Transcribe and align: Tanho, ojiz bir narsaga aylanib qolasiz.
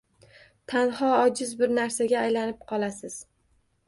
Tanho, 0.71 1.09
ojiz 1.17 1.51
bir 1.59 1.73
narsaga 1.79 2.17
aylanib 2.21 2.65
qolasiz. 2.73 3.19